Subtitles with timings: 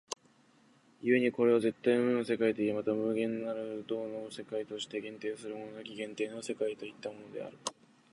[0.99, 7.55] 故にこれを絶対無の世界といい、また無限なる動の世界として限定するものなき限定の世界ともいったのである。